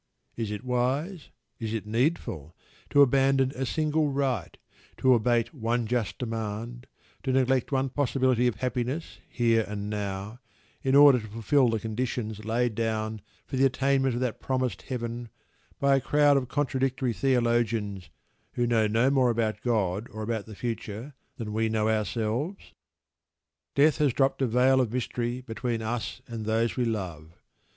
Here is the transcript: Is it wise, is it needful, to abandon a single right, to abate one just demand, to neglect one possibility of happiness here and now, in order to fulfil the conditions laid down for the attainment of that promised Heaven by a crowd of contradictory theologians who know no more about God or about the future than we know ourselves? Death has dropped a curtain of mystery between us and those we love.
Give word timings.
Is 0.35 0.49
it 0.49 0.63
wise, 0.65 1.29
is 1.59 1.75
it 1.75 1.85
needful, 1.85 2.55
to 2.89 3.03
abandon 3.03 3.51
a 3.51 3.67
single 3.67 4.09
right, 4.11 4.57
to 4.97 5.13
abate 5.13 5.53
one 5.53 5.85
just 5.85 6.17
demand, 6.17 6.87
to 7.21 7.31
neglect 7.31 7.71
one 7.71 7.89
possibility 7.89 8.47
of 8.47 8.55
happiness 8.55 9.19
here 9.29 9.63
and 9.67 9.91
now, 9.91 10.39
in 10.81 10.95
order 10.95 11.19
to 11.19 11.27
fulfil 11.27 11.69
the 11.69 11.79
conditions 11.79 12.43
laid 12.43 12.73
down 12.73 13.21
for 13.45 13.57
the 13.57 13.65
attainment 13.67 14.15
of 14.15 14.21
that 14.21 14.39
promised 14.41 14.81
Heaven 14.81 15.29
by 15.79 15.97
a 15.97 16.01
crowd 16.01 16.35
of 16.35 16.47
contradictory 16.47 17.13
theologians 17.13 18.09
who 18.53 18.65
know 18.65 18.87
no 18.87 19.11
more 19.11 19.29
about 19.29 19.61
God 19.61 20.07
or 20.09 20.23
about 20.23 20.47
the 20.47 20.55
future 20.55 21.13
than 21.37 21.53
we 21.53 21.69
know 21.69 21.87
ourselves? 21.87 22.73
Death 23.75 23.99
has 23.99 24.13
dropped 24.13 24.41
a 24.41 24.47
curtain 24.47 24.79
of 24.79 24.91
mystery 24.91 25.41
between 25.41 25.83
us 25.83 26.23
and 26.25 26.47
those 26.47 26.75
we 26.75 26.85
love. 26.85 27.37